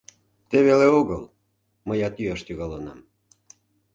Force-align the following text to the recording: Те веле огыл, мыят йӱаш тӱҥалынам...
Те 0.49 0.57
веле 0.67 0.87
огыл, 0.99 1.23
мыят 1.87 2.13
йӱаш 2.21 2.41
тӱҥалынам... 2.47 2.99